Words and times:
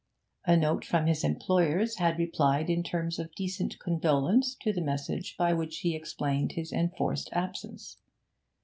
A 0.45 0.57
note 0.57 0.83
from 0.83 1.05
his 1.05 1.23
employers 1.23 1.97
had 1.97 2.17
replied 2.17 2.71
in 2.71 2.81
terms 2.81 3.19
of 3.19 3.35
decent 3.35 3.77
condolence 3.77 4.55
to 4.61 4.73
the 4.73 4.81
message 4.81 5.37
by 5.37 5.53
which 5.53 5.81
he 5.81 5.95
explained 5.95 6.53
his 6.53 6.71
enforced 6.71 7.29
absence. 7.33 7.97